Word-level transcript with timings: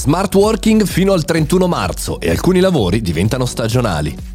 Smart 0.00 0.34
working 0.34 0.86
fino 0.86 1.12
al 1.12 1.26
31 1.26 1.66
marzo 1.66 2.20
e 2.20 2.30
alcuni 2.30 2.60
lavori 2.60 3.02
diventano 3.02 3.44
stagionali. 3.44 4.29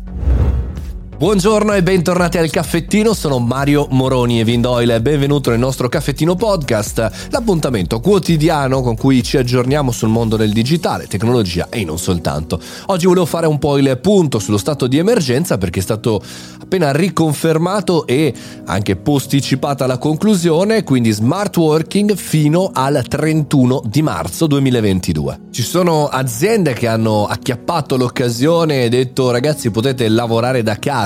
Buongiorno 1.17 1.71
e 1.71 1.81
bentornati 1.81 2.37
al 2.37 2.49
caffettino, 2.49 3.13
sono 3.13 3.39
Mario 3.39 3.87
Moroni 3.91 4.41
e 4.41 4.43
Vindoyle, 4.43 5.01
benvenuto 5.01 5.49
nel 5.49 5.59
nostro 5.59 5.87
caffettino 5.87 6.35
podcast, 6.35 7.29
l'appuntamento 7.29 8.01
quotidiano 8.01 8.81
con 8.81 8.97
cui 8.97 9.23
ci 9.23 9.37
aggiorniamo 9.37 9.93
sul 9.93 10.09
mondo 10.09 10.35
del 10.35 10.51
digitale, 10.51 11.07
tecnologia 11.07 11.69
e 11.69 11.85
non 11.85 11.97
soltanto. 11.97 12.59
Oggi 12.87 13.05
volevo 13.05 13.25
fare 13.25 13.47
un 13.47 13.59
po' 13.59 13.77
il 13.77 13.97
punto 14.01 14.39
sullo 14.39 14.57
stato 14.57 14.87
di 14.87 14.97
emergenza 14.97 15.57
perché 15.57 15.79
è 15.79 15.83
stato 15.83 16.21
appena 16.59 16.91
riconfermato 16.91 18.05
e 18.07 18.33
anche 18.65 18.97
posticipata 18.97 19.87
la 19.87 19.97
conclusione, 19.97 20.83
quindi 20.83 21.11
smart 21.11 21.55
working 21.55 22.13
fino 22.15 22.71
al 22.73 23.01
31 23.07 23.83
di 23.85 24.01
marzo 24.01 24.47
2022. 24.47 25.39
Ci 25.51 25.63
sono 25.63 26.07
aziende 26.07 26.73
che 26.73 26.87
hanno 26.87 27.25
acchiappato 27.25 27.95
l'occasione 27.95 28.83
e 28.83 28.89
detto 28.89 29.31
ragazzi 29.31 29.71
potete 29.71 30.09
lavorare 30.09 30.61
da 30.61 30.77
casa 30.77 31.03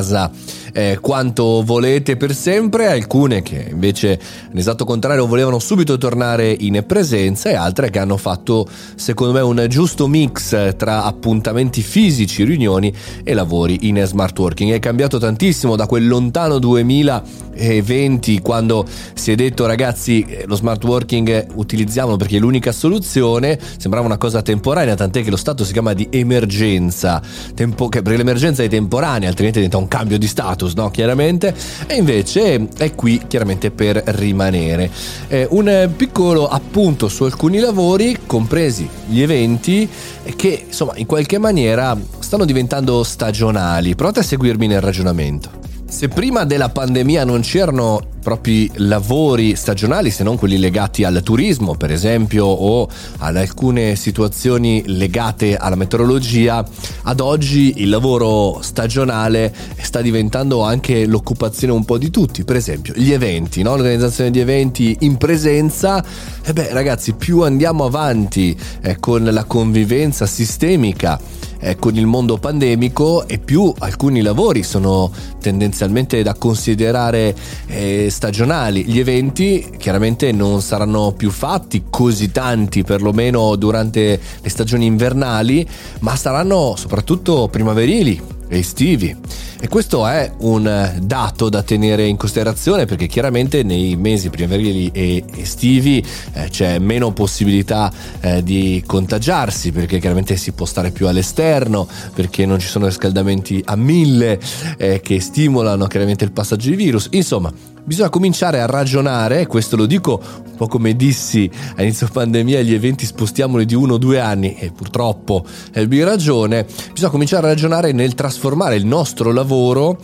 eh, 0.73 0.97
quanto 1.01 1.63
volete 1.63 2.17
per 2.17 2.33
sempre, 2.33 2.91
alcune 2.91 3.41
che 3.41 3.67
invece 3.69 4.19
in 4.51 4.57
esatto 4.57 4.85
contrario 4.85 5.27
volevano 5.27 5.59
subito 5.59 5.97
tornare 5.97 6.55
in 6.57 6.83
presenza 6.85 7.49
e 7.49 7.55
altre 7.55 7.89
che 7.89 7.99
hanno 7.99 8.17
fatto 8.17 8.67
secondo 8.95 9.33
me 9.33 9.41
un 9.41 9.65
giusto 9.67 10.07
mix 10.07 10.75
tra 10.75 11.03
appuntamenti 11.03 11.81
fisici, 11.81 12.43
riunioni 12.43 12.93
e 13.23 13.33
lavori 13.33 13.87
in 13.87 14.01
smart 14.05 14.37
working. 14.37 14.71
È 14.71 14.79
cambiato 14.79 15.17
tantissimo 15.17 15.75
da 15.75 15.85
quel 15.85 16.07
lontano 16.07 16.59
2020 16.59 18.39
quando 18.41 18.85
si 19.13 19.31
è 19.31 19.35
detto 19.35 19.65
ragazzi 19.65 20.25
lo 20.45 20.55
smart 20.55 20.83
working 20.83 21.47
utilizziamolo 21.55 22.17
perché 22.17 22.37
è 22.37 22.39
l'unica 22.39 22.71
soluzione, 22.71 23.59
sembrava 23.77 24.05
una 24.05 24.17
cosa 24.17 24.41
temporanea, 24.41 24.95
tant'è 24.95 25.23
che 25.23 25.29
lo 25.29 25.37
stato 25.37 25.63
si 25.63 25.73
chiama 25.73 25.93
di 25.93 26.07
emergenza, 26.09 27.21
tempo, 27.53 27.89
perché 27.89 28.15
l'emergenza 28.15 28.63
è 28.63 28.69
temporanea, 28.69 29.27
altrimenti 29.27 29.57
diventa 29.57 29.77
un 29.77 29.87
cambio 29.89 30.17
di 30.17 30.27
status, 30.27 30.73
no? 30.75 30.89
Chiaramente, 30.89 31.53
e 31.85 31.95
invece 31.95 32.69
è 32.77 32.95
qui 32.95 33.21
chiaramente 33.27 33.71
per 33.71 34.01
rimanere. 34.05 34.89
Eh, 35.27 35.45
un 35.49 35.91
piccolo 35.97 36.47
appunto 36.47 37.09
su 37.09 37.25
alcuni 37.25 37.59
lavori, 37.59 38.19
compresi 38.25 38.87
gli 39.07 39.21
eventi, 39.21 39.89
che 40.37 40.63
insomma 40.67 40.93
in 40.95 41.05
qualche 41.05 41.37
maniera 41.37 41.97
stanno 42.19 42.45
diventando 42.45 43.03
stagionali. 43.03 43.95
Provate 43.95 44.21
a 44.21 44.23
seguirmi 44.23 44.67
nel 44.67 44.79
ragionamento. 44.79 45.68
Se 45.89 46.07
prima 46.07 46.45
della 46.45 46.69
pandemia 46.69 47.25
non 47.25 47.41
c'erano 47.41 47.99
propri 48.21 48.69
lavori 48.75 49.55
stagionali 49.55 50.11
se 50.11 50.23
non 50.23 50.37
quelli 50.37 50.59
legati 50.59 51.03
al 51.03 51.21
turismo 51.23 51.75
per 51.75 51.91
esempio 51.91 52.45
o 52.45 52.87
ad 53.17 53.35
alcune 53.35 53.95
situazioni 53.95 54.83
legate 54.85 55.57
alla 55.57 55.75
meteorologia, 55.75 56.63
ad 57.03 57.19
oggi 57.19 57.81
il 57.81 57.89
lavoro 57.89 58.59
stagionale 58.61 59.53
sta 59.81 60.01
diventando 60.01 60.61
anche 60.61 61.05
l'occupazione 61.05 61.73
un 61.73 61.83
po' 61.83 61.97
di 61.97 62.11
tutti, 62.11 62.43
per 62.43 62.55
esempio 62.55 62.93
gli 62.95 63.11
eventi, 63.11 63.63
no? 63.63 63.75
l'organizzazione 63.75 64.31
di 64.31 64.39
eventi 64.39 64.95
in 65.01 65.17
presenza, 65.17 66.03
e 66.43 66.53
beh 66.53 66.71
ragazzi 66.71 67.13
più 67.13 67.41
andiamo 67.41 67.85
avanti 67.85 68.55
eh, 68.81 68.99
con 68.99 69.23
la 69.23 69.43
convivenza 69.43 70.25
sistemica 70.25 71.19
eh, 71.59 71.75
con 71.75 71.95
il 71.95 72.05
mondo 72.05 72.37
pandemico 72.37 73.27
e 73.27 73.37
più 73.37 73.73
alcuni 73.79 74.21
lavori 74.21 74.63
sono 74.63 75.11
tendenzialmente 75.41 76.21
da 76.23 76.33
considerare 76.33 77.35
eh, 77.67 78.07
stagionali. 78.09 78.85
Gli 78.85 78.99
eventi 78.99 79.73
chiaramente 79.77 80.31
non 80.31 80.61
saranno 80.61 81.13
più 81.15 81.29
fatti 81.31 81.85
così 81.89 82.31
tanti, 82.31 82.83
perlomeno 82.83 83.55
durante 83.55 84.19
le 84.41 84.49
stagioni 84.49 84.85
invernali, 84.85 85.67
ma 85.99 86.15
saranno 86.15 86.75
soprattutto 86.75 87.47
primaverili 87.49 88.37
estivi. 88.49 89.15
E 89.61 89.67
questo 89.67 90.07
è 90.07 90.31
un 90.39 90.97
dato 91.01 91.49
da 91.49 91.63
tenere 91.63 92.05
in 92.05 92.17
considerazione 92.17 92.85
perché 92.85 93.07
chiaramente 93.07 93.63
nei 93.63 93.95
mesi 93.95 94.29
primaverili 94.29 94.89
e 94.93 95.23
estivi 95.35 96.03
eh, 96.33 96.47
c'è 96.49 96.79
meno 96.79 97.11
possibilità 97.11 97.91
eh, 98.21 98.41
di 98.43 98.81
contagiarsi 98.85 99.71
perché 99.71 99.99
chiaramente 99.99 100.37
si 100.37 100.51
può 100.53 100.65
stare 100.65 100.91
più 100.91 101.07
all'esterno, 101.07 101.87
perché 102.13 102.45
non 102.45 102.59
ci 102.59 102.67
sono 102.67 102.85
riscaldamenti 102.85 103.61
a 103.65 103.75
mille 103.75 104.39
eh, 104.77 105.01
che 105.01 105.19
stimolano 105.19 105.87
chiaramente 105.87 106.23
il 106.23 106.31
passaggio 106.31 106.69
di 106.69 106.75
virus. 106.75 107.07
Insomma, 107.11 107.51
bisogna 107.89 108.09
cominciare 108.09 108.61
a 108.61 108.67
ragionare, 108.67 109.47
questo 109.47 109.75
lo 109.75 109.87
dico 109.87 110.21
un 110.45 110.55
po' 110.55 110.67
come 110.67 110.95
dissi 110.95 111.49
a 111.75 111.81
inizio 111.81 112.07
pandemia, 112.07 112.61
gli 112.61 112.75
eventi 112.75 113.03
spostiamoli 113.03 113.65
di 113.65 113.73
uno 113.73 113.95
o 113.95 113.97
due 113.97 114.19
anni 114.19 114.53
e 114.53 114.71
purtroppo 114.71 115.43
ebbi 115.71 116.03
ragione, 116.03 116.67
bisogna 116.93 117.09
cominciare 117.09 117.47
a 117.47 117.49
ragionare 117.49 117.91
nel 117.91 118.13
trasformare 118.13 118.75
il 118.75 118.85
nostro 118.85 119.31
lavoro 119.31 119.97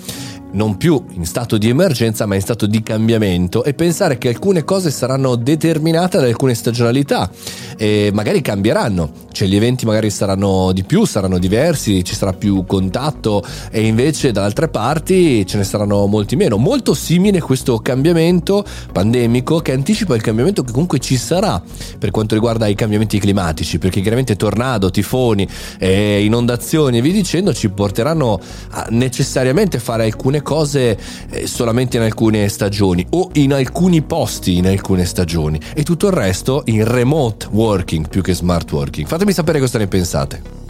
non 0.56 0.78
più 0.78 1.04
in 1.12 1.26
stato 1.26 1.58
di 1.58 1.70
emergenza 1.70 2.26
ma 2.26 2.36
in 2.36 2.42
stato 2.42 2.66
di 2.66 2.82
cambiamento 2.82 3.64
e 3.64 3.74
pensare 3.74 4.18
che 4.18 4.30
alcune 4.30 4.64
cose 4.64 4.90
saranno 4.90 5.36
determinate 5.36 6.18
da 6.18 6.26
alcune 6.26 6.54
stagionalità 6.54 7.30
e 7.78 8.10
magari 8.14 8.42
cambieranno, 8.42 9.12
cioè 9.32 9.48
gli 9.48 9.56
eventi 9.56 9.86
magari 9.86 10.10
saranno 10.10 10.72
di 10.72 10.84
più, 10.84 11.06
saranno 11.06 11.38
diversi, 11.38 12.04
ci 12.04 12.16
sarà 12.16 12.34
più 12.34 12.66
contatto 12.66 13.44
e 13.70 13.86
invece 13.86 14.32
da 14.32 14.44
altre 14.44 14.70
parti 14.70 15.46
ce 15.46 15.58
ne 15.58 15.64
saranno 15.64 16.06
molti 16.08 16.36
meno. 16.36 16.58
Molto 16.58 16.94
simile 16.94 17.42
questo 17.42 17.80
cambiamento 17.80 18.66
pandemico 18.92 19.60
che 19.60 19.74
anticipa 19.74 20.16
il 20.16 20.22
cambiamento 20.22 20.64
che 20.64 20.72
comunque 20.72 21.00
ci 21.00 21.18
sarà 21.18 21.62
per 22.00 22.12
quanto 22.12 22.34
riguarda 22.34 22.68
i 22.68 22.76
cambiamenti 22.76 23.20
climatici, 23.20 23.78
perché 23.78 24.00
chiaramente 24.02 24.36
tornado, 24.36 24.90
tifoni, 24.90 25.48
eh, 25.80 26.24
inondazioni 26.24 26.98
e 26.98 27.02
via 27.02 27.12
dicendo 27.12 27.54
ci 27.54 27.70
porteranno 27.70 28.40
a 28.72 28.88
necessariamente 28.90 29.80
fare 29.80 30.06
alcune 30.06 30.42
cose 30.46 30.98
eh, 31.32 31.48
solamente 31.48 31.98
in 31.98 32.04
alcune 32.04 32.48
stagioni 32.48 33.06
o 33.10 33.30
in 33.34 33.52
alcuni 33.52 34.04
posti 34.04 34.58
in 34.58 34.68
alcune 34.68 35.04
stagioni 35.06 35.60
e 35.74 35.82
tutto 35.82 36.08
il 36.08 36.14
resto 36.14 36.62
in 36.66 36.86
remote 36.86 37.48
working 37.50 38.08
più 38.08 38.22
che 38.22 38.36
smart 38.36 38.72
working. 38.72 39.08
Fatemi 39.08 39.34
sapere 39.34 39.60
cosa 39.60 39.80
ne 39.80 39.88
pensate. 39.88 40.65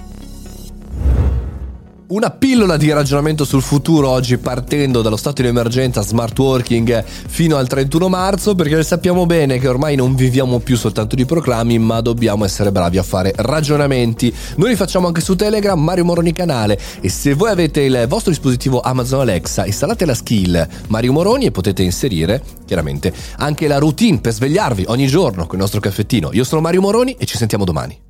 Una 2.07 2.29
pillola 2.29 2.77
di 2.77 2.91
ragionamento 2.91 3.45
sul 3.45 3.63
futuro 3.63 4.09
oggi 4.09 4.37
partendo 4.37 5.01
dallo 5.01 5.17
stato 5.17 5.41
di 5.41 5.47
emergenza 5.47 6.03
smart 6.03 6.37
working 6.37 7.03
fino 7.03 7.55
al 7.55 7.67
31 7.67 8.07
marzo 8.09 8.53
perché 8.53 8.83
sappiamo 8.83 9.25
bene 9.25 9.57
che 9.57 9.67
ormai 9.67 9.95
non 9.95 10.13
viviamo 10.13 10.59
più 10.59 10.77
soltanto 10.77 11.15
di 11.15 11.25
proclami 11.25 11.79
ma 11.79 12.01
dobbiamo 12.01 12.45
essere 12.45 12.71
bravi 12.71 12.99
a 12.99 13.03
fare 13.03 13.33
ragionamenti. 13.35 14.31
Noi 14.57 14.69
li 14.69 14.75
facciamo 14.75 15.07
anche 15.07 15.19
su 15.19 15.35
Telegram, 15.35 15.81
Mario 15.81 16.05
Moroni 16.05 16.31
canale 16.31 16.79
e 17.01 17.09
se 17.09 17.33
voi 17.33 17.49
avete 17.49 17.81
il 17.81 18.05
vostro 18.07 18.29
dispositivo 18.29 18.81
Amazon 18.81 19.21
Alexa 19.21 19.65
installate 19.65 20.05
la 20.05 20.13
skill 20.13 20.67
Mario 20.89 21.11
Moroni 21.11 21.45
e 21.45 21.51
potete 21.51 21.81
inserire 21.81 22.39
chiaramente 22.67 23.11
anche 23.37 23.67
la 23.67 23.79
routine 23.79 24.19
per 24.19 24.33
svegliarvi 24.33 24.85
ogni 24.89 25.07
giorno 25.07 25.47
con 25.47 25.55
il 25.55 25.61
nostro 25.61 25.79
caffettino. 25.79 26.29
Io 26.33 26.43
sono 26.43 26.61
Mario 26.61 26.81
Moroni 26.81 27.15
e 27.17 27.25
ci 27.25 27.35
sentiamo 27.35 27.65
domani. 27.65 28.04